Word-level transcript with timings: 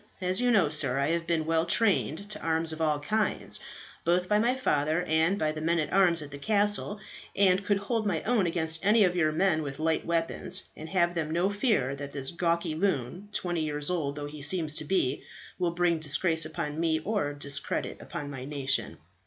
"As 0.19 0.41
you 0.41 0.49
know, 0.49 0.69
sir, 0.69 0.97
I 0.97 1.09
have 1.11 1.27
been 1.27 1.45
well 1.45 1.67
trained 1.67 2.27
to 2.31 2.41
arms 2.41 2.73
of 2.73 2.81
all 2.81 2.99
kinds, 2.99 3.59
both 4.03 4.27
by 4.27 4.39
my 4.39 4.55
father 4.55 5.03
and 5.03 5.37
by 5.37 5.51
the 5.51 5.61
men 5.61 5.77
at 5.77 5.93
arms 5.93 6.23
at 6.23 6.31
the 6.31 6.39
castle, 6.39 6.99
and 7.35 7.63
could 7.63 7.77
hold 7.77 8.07
my 8.07 8.23
own 8.23 8.47
against 8.47 8.83
any 8.83 9.03
of 9.03 9.15
your 9.15 9.31
men 9.31 9.61
with 9.61 9.77
light 9.77 10.03
weapons, 10.03 10.63
and 10.75 10.89
have 10.89 11.13
then 11.13 11.31
no 11.31 11.51
fear 11.51 11.95
that 11.95 12.13
this 12.13 12.31
gawky 12.31 12.73
loon, 12.73 13.29
twenty 13.31 13.61
years 13.61 13.91
old 13.91 14.15
though 14.15 14.25
he 14.25 14.41
seems 14.41 14.73
to 14.77 14.85
be, 14.85 15.23
will 15.59 15.69
bring 15.75 15.99
disgrace 15.99 16.45
upon 16.45 16.79
me 16.79 16.97
or 17.01 17.31
discredit 17.33 18.01
upon 18.01 18.31
my 18.31 18.43
nation." 18.43 18.97